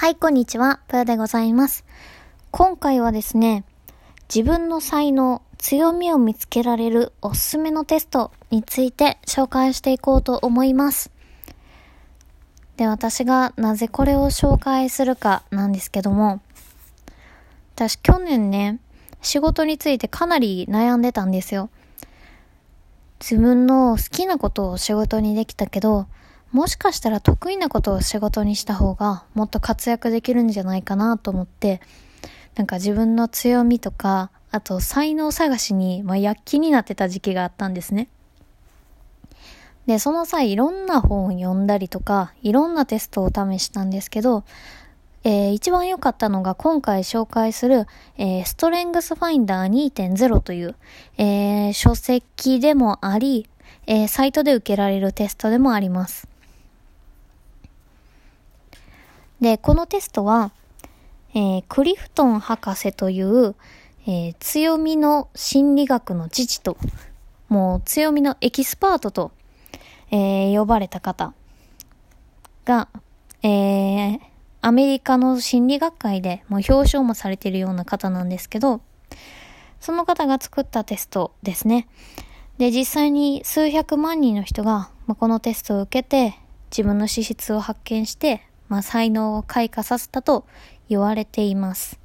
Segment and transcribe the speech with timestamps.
[0.00, 0.80] はい、こんにちは。
[0.88, 1.84] ぷよでございます。
[2.52, 3.64] 今回はですね、
[4.34, 11.10] 自分の才能、強みを見つけられるおすすめのテストについて紹介していこうと思います。
[12.78, 16.40] で、私がなぜこれを紹介するかなんですけども、
[17.74, 18.80] 私去年ね、
[19.20, 21.68] 仕事についてかなり悩んでたんですよ。
[23.20, 26.06] 自分の好きなことを仕事にできたけど、
[26.52, 31.80] もしかしたら得意なことを仕事にした方がもっと活躍できるんじゃないかなと思って、
[32.56, 38.08] なんか自分の強みとか、あと才能探しに、まあ、躍起になってた時期があったんですね。
[39.86, 44.44] で、その際いろんな本を読んだりとか、いろんなテストを試したんですけど、
[45.22, 50.74] えー、一番良かったのが今回紹介する、えー、ストレングスファインダー2.0という、
[51.18, 53.46] えー、書籍でもあり、
[53.86, 56.29] えー、サイトで受けられるテストでもあります。
[59.40, 60.52] で、このテストは、
[61.34, 63.54] えー、クリフトン博士という、
[64.06, 66.76] えー、強みの心理学の父と、
[67.48, 69.32] もう強みのエキスパートと、
[70.10, 71.32] えー、呼ばれた方
[72.64, 72.88] が、
[73.42, 74.20] えー、
[74.60, 78.80] アメリカの心理学会でもう表彰もされているような方なんですけど、
[79.80, 81.88] その方が作ったテストですね。
[82.58, 86.38] で、実際に数百万人の人が、まあ、このテストを受けて、
[86.70, 90.46] 自分の資質を発見して、まあ、才能を開花させたと
[90.88, 92.00] 言われています。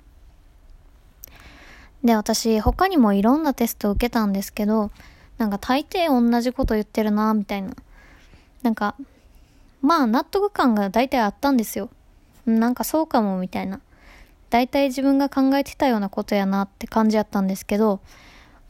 [2.04, 4.92] で、私、他にもいろんなテストを受けたんですけど、
[5.38, 7.72] なんか大抵同じこと言ってるな、みたいな。
[8.64, 8.96] なんか、
[9.82, 11.90] まあ納得感が大体あったんですよ。
[12.46, 13.80] なんかそうかも、みたいな。
[14.50, 18.00] 大体自分が考えてたようなことやなって感じやったんですけど、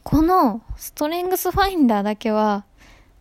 [0.02, 2.64] このストレングスファインダーだけは、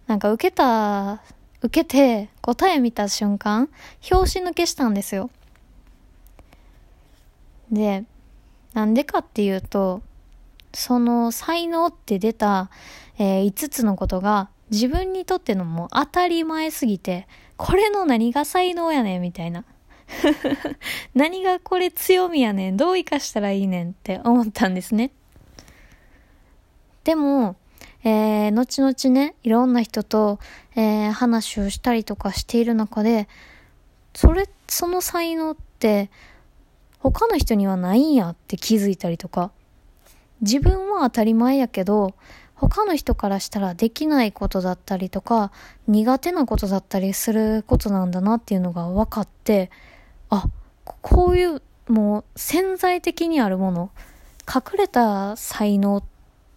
[0.08, 1.22] なんか受けた、
[1.66, 3.70] 受けて答え見た瞬間、
[4.02, 5.30] 拍子抜けしたんですよ。
[7.72, 8.04] で、
[8.74, 10.02] なんでかっていうと、
[10.74, 12.70] その才能って出た、
[13.18, 17.28] えー、5つのことが自分にとってのもう当たり前すぎて、
[17.58, 19.64] これの何が才能やねんみたいな。
[21.16, 25.10] 何がこれ強みやねんどう生かしたらいいねんって思ったんですね。
[27.04, 27.56] でも、
[28.06, 30.40] えー、後々ね、いろんな人と、
[30.76, 33.28] えー、話をしたりとかしている中で、
[34.14, 36.12] それ、その才能って、
[37.00, 39.50] 他の人にはないんやって気づいたりとか、
[40.42, 42.14] 自分は当たり前やけど、
[42.54, 45.52] 他の人からしたらできないことだったりとか、
[45.88, 49.72] 苦手なことだったりすることなんだなっていうのが分かって、
[50.30, 50.48] あ、
[50.84, 53.90] こういう、もう潜在的にあるもの、
[54.48, 56.04] 隠れた才能っ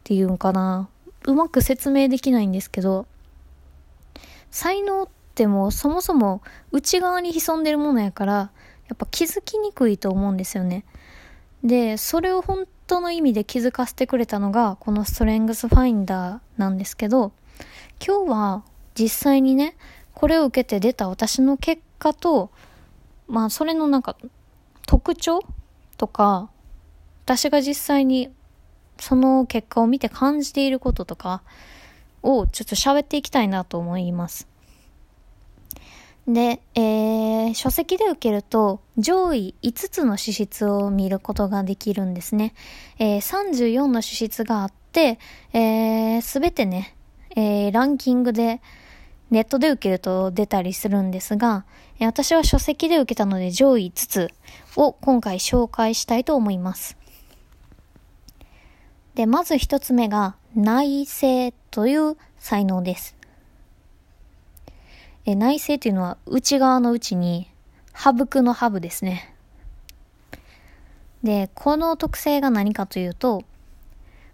[0.04, 0.90] ていうんかな。
[1.26, 3.06] うまく説明できないんですけど、
[4.50, 6.42] 才能ってもうそもそも
[6.72, 8.50] 内側に潜んでるものやから、
[8.88, 10.84] やっぱ気づきにくいと思うんですよね。
[11.62, 17.32] で、それを本当の意味で気づかせてくれたのが、このストレングスファインダーなんですけど、
[18.04, 18.64] 今日は
[18.94, 19.76] 実際にね、
[20.14, 22.50] これを受けて出た私の結果と、
[23.28, 24.16] まあそれのなんか
[24.86, 25.40] 特徴
[25.98, 26.50] とか、
[27.24, 28.30] 私が実際に
[28.98, 31.42] その結果を見て感じていることとか
[32.22, 34.48] をちょっと喋っていきたいなと思います。
[36.26, 42.54] で、えー、書籍で受けると上位5つの資質を見ることができるんですね。
[42.98, 45.18] えー、34の資質があって、
[45.54, 46.94] えー、てね、
[47.34, 48.60] えー、ランキングで
[49.30, 51.64] ネットで受けると出たりするんですが、
[52.00, 54.30] 私は書籍で受けたので上位5つ
[54.76, 56.98] を今回紹介したいと思います。
[59.18, 63.16] で、まず一つ目が内政という才能です。
[65.26, 67.50] え内政というのは内側の内に、
[67.92, 69.34] ハブクのハブですね。
[71.24, 73.42] で、この特性が何かというと、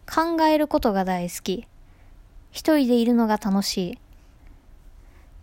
[0.07, 1.67] 考えることが大好き。
[2.51, 3.99] 一人でいるのが楽しい。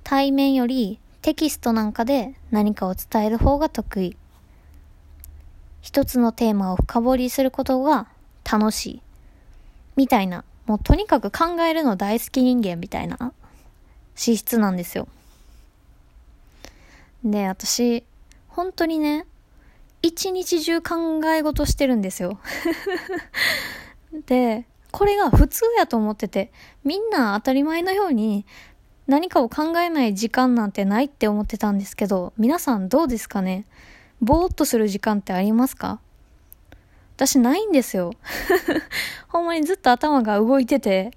[0.03, 4.15] 対面よりテキストなんかで何かを伝える方が得意。
[5.81, 8.07] 一つのテーマを深掘りすることが
[8.43, 9.01] 楽しい。
[9.95, 10.43] みたいな。
[10.67, 13.33] もうとにかく考えるの大好き人間みたいな
[14.15, 15.07] 資質なんですよ。
[17.23, 18.03] で、私、
[18.47, 19.25] 本当にね、
[20.01, 22.39] 一日中考え事してるんですよ。
[24.27, 26.51] で、これが普通やと思ってて、
[26.83, 28.45] みんな当たり前のように
[29.07, 33.65] 何かを考えない時間なんてないって思ってたんですけど、皆さんどうですかね？
[34.21, 35.99] ぼーっとする時間ってありますか？
[37.21, 38.13] 私ないんですよ。
[39.29, 41.11] ほんまにずっと頭が動いてて、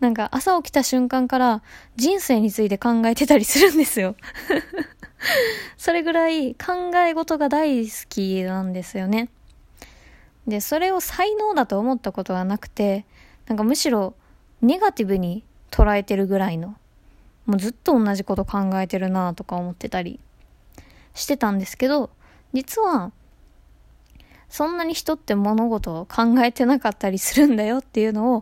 [0.00, 1.62] なんか朝起きた瞬間から
[1.96, 4.16] 人生について考えてたりするんですよ。
[5.76, 9.28] それぐらい考え事が大好きなんですよね。
[10.46, 13.04] で、それを才能だと思ったことはなくて、
[13.46, 14.14] なんかむしろ
[14.62, 16.68] ネガティブに捉えてるぐらいの、
[17.44, 20.20] もうずっと同じこと考えてるなとか思ってたり
[21.12, 22.08] してたんですけど、
[22.54, 23.12] 実は、
[24.50, 28.40] そんなに人って物事を考えてなかったりするんだよっていうのを、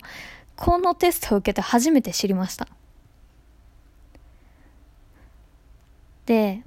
[0.57, 2.67] このテストを受けて初めて知りました。
[6.27, 6.63] で、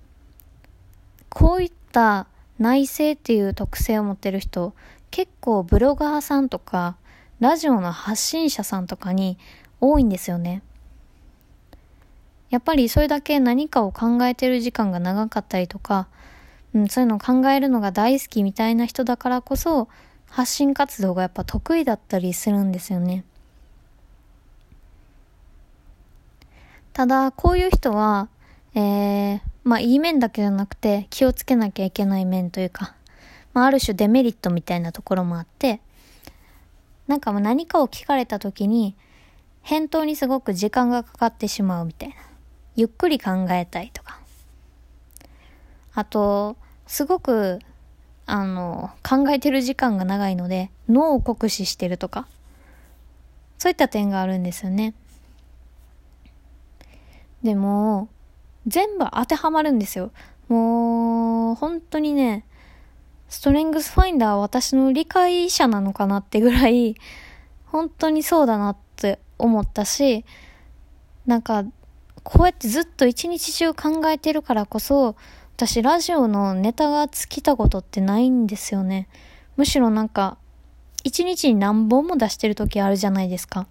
[1.29, 2.27] こういった
[2.59, 4.73] 内省っていう特性を持ってる人、
[5.09, 6.95] 結構ブロガーさんとか、
[7.39, 9.37] ラジオの発信者さんとかに
[9.79, 10.61] 多いんですよね。
[12.51, 16.07] やっぱりそれだけ何かを考えてる時間が長かったりとか、
[16.73, 19.87] うん、そういうのを考えるのが大好きみたいな人だからこそ、
[20.29, 23.25] 発信活動がやっぱ得意だったりするんですよね。
[26.93, 28.29] ただ、こういう人は、
[28.73, 32.95] えー、まあいい面だけじゃなくて気をつけなきゃいけない面というか、
[33.53, 35.81] まあある種デメリットみたいなところもあって、
[37.07, 38.95] なんかもう何かを聞かれた時に、
[39.63, 42.15] 返答にすごく時間がかかってしまうみたいな。
[42.75, 44.00] ゆっくり考えたいとか。
[45.93, 46.55] あと、
[46.87, 47.59] すごく、
[48.25, 52.27] あの、考えてる時間が長いので、脳を酷使してるとか。
[53.57, 54.93] そういった点があるんですよね。
[57.43, 58.09] でも、
[58.67, 60.11] 全部当てはまるんですよ。
[60.47, 62.45] もう、本当にね、
[63.29, 66.95] ストレングスファインダーは私の理解者なのかなってぐらい、
[67.65, 70.25] 本当にそうだなって思ったし、
[71.25, 71.63] なんか、
[72.23, 75.15] こうやってずっと一日中考えてるからこそ、
[75.61, 79.07] 私ラジオのネタが尽きたことってないんですよね。
[79.57, 80.39] むしろなんか、
[81.03, 83.67] 一日に何本も出してる時あるじゃないですか。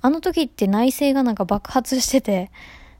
[0.00, 2.50] あの時って内政がなんか爆発してて、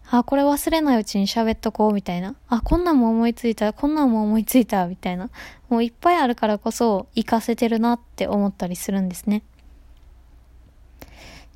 [0.08, 2.36] あ、これ忘れないうちに喋っとこうみたいな。
[2.46, 5.28] あ、こんなんも思いついた、こんなんも思いついた、みたいな。
[5.68, 9.42] もういっぱいあるからこそ活かせてるなって思ったりするんですね。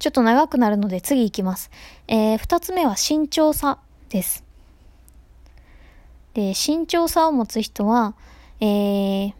[0.00, 1.70] ちょっと長くなるので次行きます。
[2.08, 3.78] えー、二つ目は慎重さ
[4.08, 4.45] です。
[6.36, 8.14] で、慎重さを持つ人は、
[8.60, 9.32] えー、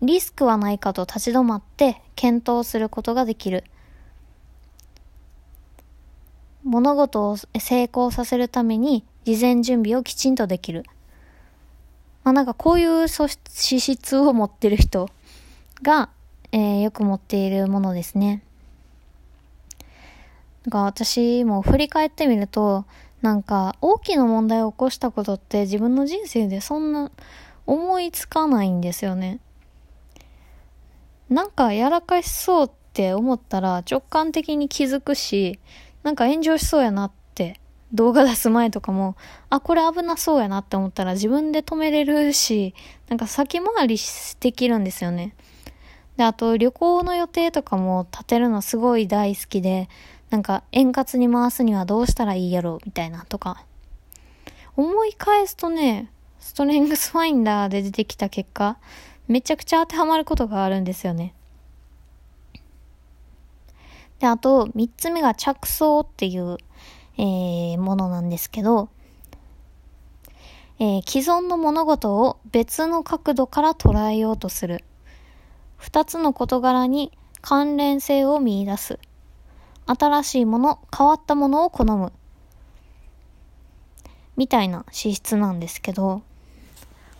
[0.00, 3.64] リスクはないかと立ち止まって検討することができる。
[6.62, 10.84] 物事を成功させるために事前準備をきちんとできる。
[12.22, 15.10] まあなんかこういう資質を持ってる人
[15.82, 16.10] が、
[16.52, 18.44] えー、よく持っているものですね。
[20.68, 22.84] が私も振り返ってみると、
[23.22, 27.10] なんか大きな問題を起こしたことって自分の人生でそんな
[27.66, 29.40] 思いつかないんですよね。
[31.28, 35.58] なんかやらかしそうって思ったら直感的に気づくし、
[36.02, 37.58] なんか炎上しそうやなって
[37.92, 39.16] 動画出す前とかも、
[39.50, 42.74] あ、これ危なそうやなって思ったら自分で止めれるし、
[43.08, 43.96] なんか先回り
[44.40, 45.34] できるんですよね。
[46.16, 49.88] で、あと旅行の予定とかも立てるのすごい大好きで、
[50.30, 53.64] なんか円滑に回すにはどうしたらいいやろみたいなとか。
[54.76, 58.76] 思い返すとね、ストレングスファインダーで出てきた結果、
[59.26, 61.32] めちゃくちゃ当てはまることがあるんですよね。
[64.18, 66.58] で、あと、三つ目が着想っていう、
[67.16, 68.90] えー、ものなんですけど、
[70.78, 74.84] えー、既存の物事を別の角度から捉えようとする。
[75.78, 78.98] 二つの事柄に関連性を見出す。
[79.86, 82.12] 新しいもの、変わったものを好む。
[84.36, 86.22] みたいな資質なんですけど、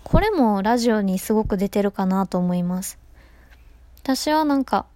[0.04, 2.98] これもラジオにすごく出てるかなと思います。
[4.02, 4.86] 私はなんか、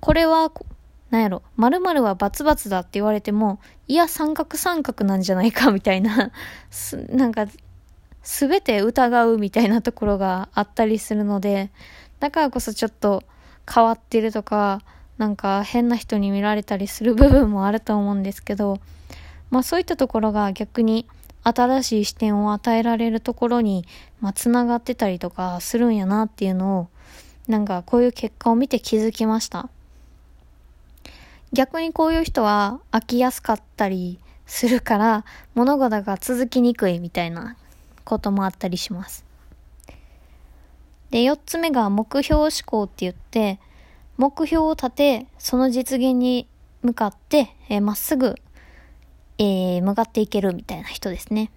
[0.00, 0.50] これは、
[1.10, 6.30] なんやろ、〇〇はバツバツだって言われても、いや、三角三角なんじゃないかみたいな、
[7.10, 7.46] なんか、
[8.22, 11.70] すべて疑うみたいなところがあったりするので、
[12.18, 13.22] だからこそちょっと
[13.72, 14.80] 変わってるとか、
[15.18, 18.78] なんか変な人に見られたりする部分もあると思うんですけど、
[19.50, 21.06] まあそういったところが逆に
[21.42, 23.86] 新しい視点を与えられるところに、
[24.20, 26.88] まあ繋がってたりとかするんやなっていうのを、
[27.48, 29.68] なんかこういう結果を見て気づきました。
[31.52, 37.56] 逆にこういう人は飽きやすかったりするから物事が続きにくいみたいな
[38.04, 39.24] こともあったりします。
[41.10, 43.60] で、四つ目が目標思考って言って、
[44.16, 46.48] 目標を立て、その実現に
[46.82, 48.34] 向かって、えー、まっすぐ、
[49.38, 51.50] えー、向かっていけるみたいな人ですね。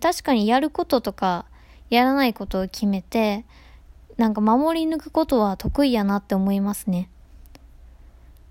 [0.00, 1.44] 確かにやることとか、
[1.90, 3.44] やらないことを決めて、
[4.16, 7.08] なんか守り抜くことは得意やなって思いますね。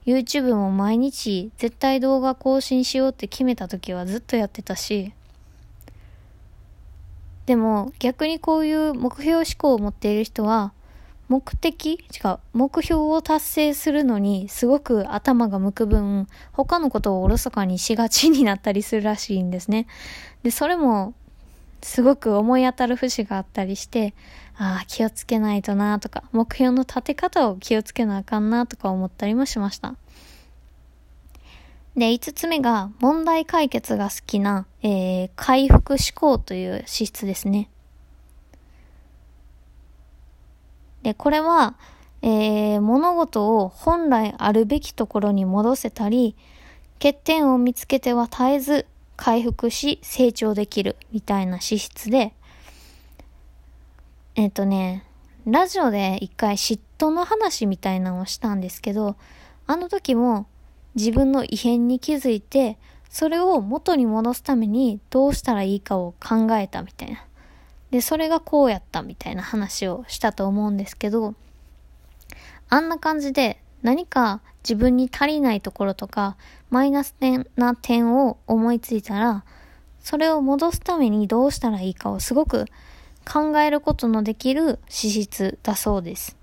[0.06, 5.14] YouTube も毎日絶対動画更新しようって決めた時はずっとやってたし、
[7.46, 10.74] でも逆にこういう目標思考を持っている人は、
[11.32, 11.94] 目的？
[11.94, 12.40] 違う。
[12.52, 19.88] 目標を達成するのにすごく頭が向く分、他のことをおろそかにしがちになったりするらしいんですね。
[20.44, 21.14] で、それも
[21.82, 24.14] すごく思い当たる節があったりして、
[24.58, 29.96] ああ、気をつけないとなとか、目標の立て方を気をつけなあかんなとか思ったりもしました。
[31.96, 37.70] で、5つ目が問題解決が好きな、えー、回復思考という資質ですね。
[41.04, 41.76] で、これは、
[42.22, 46.36] えー、物事を本来あるべきところに戻せたり、
[46.96, 48.86] 欠点を見つけては絶えず
[49.18, 52.34] 回復し成長できるみたいな資質で、
[54.36, 55.06] えっ、ー、とね、
[55.46, 59.16] ラジオで一回嫉妬の話みたいなのをしたんですけど、
[59.66, 60.46] あの時も
[60.96, 62.78] 自分の異変に気づいて、
[63.10, 67.26] それを元に戻すためにどうしたらいいかを考えたみたいな。
[67.92, 71.36] で、それがこうやったみたいな話をしたと思うんですけど、
[72.70, 76.38] あんな感じで何か自分に足りないところとか、
[76.70, 79.44] マイナス点な点を思いついたら、
[80.00, 82.66] それを戻すためにどうしたらいいかをすごく
[83.32, 86.38] 考えることのできる資質だそうです。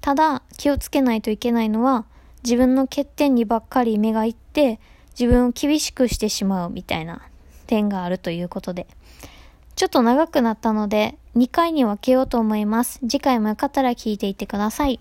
[0.00, 2.06] ただ気をつけないといけないのは
[2.42, 4.80] 自分の欠点にばっかり目がいって
[5.18, 7.22] 自分を厳しくしてしまうみたいな
[7.66, 8.86] 点があるということで。
[9.74, 13.00] ちょっと長くなったので、2回に分けようと思います。
[13.00, 15.00] 次回もよかったら聞いていってください。